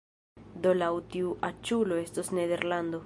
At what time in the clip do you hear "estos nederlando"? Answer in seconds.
2.07-2.99